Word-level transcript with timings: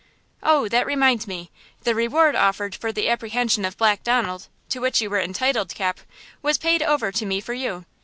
"Oh, 0.41 0.67
that 0.69 0.87
reminds 0.87 1.27
me! 1.27 1.51
The 1.83 1.93
reward 1.93 2.35
offered 2.35 2.73
for 2.73 2.91
the 2.91 3.07
apprehension 3.07 3.63
of 3.65 3.77
Black 3.77 4.01
Donald, 4.03 4.47
to 4.69 4.79
which 4.79 4.99
you 4.99 5.11
were 5.11 5.19
entitled, 5.19 5.75
Cap, 5.75 5.99
was 6.41 6.57
paid 6.57 6.81
over 6.81 7.11
to 7.11 7.23
me 7.23 7.39
for 7.39 7.53
you. 7.53 7.85